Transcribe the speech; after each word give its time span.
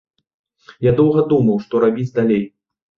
Я 0.89 0.95
доўга 1.01 1.27
думаў, 1.37 1.63
што 1.69 1.85
рабіць 1.87 2.11
далей. 2.21 2.45